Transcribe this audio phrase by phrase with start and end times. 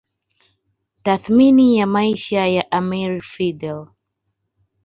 [1.03, 3.87] Tathmini ya maisha ya amir Fidel